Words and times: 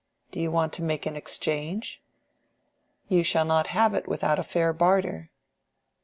Do 0.31 0.39
you 0.39 0.49
want 0.49 0.73
to 0.73 0.81
make 0.81 1.05
an 1.05 1.15
exchange? 1.15 2.01
You 3.07 3.21
shall 3.21 3.45
not 3.45 3.67
have 3.67 3.93
it 3.93 4.07
without 4.07 4.39
a 4.39 4.43
fair 4.43 4.73
barter." 4.73 5.29